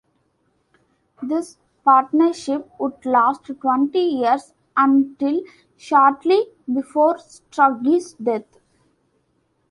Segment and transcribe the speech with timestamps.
[1.21, 5.43] This partnership would last twenty years, until
[5.77, 8.57] shortly before Sturgis's death.